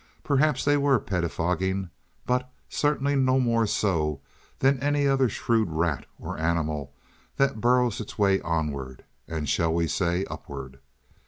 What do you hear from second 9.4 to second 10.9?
shall we say upward?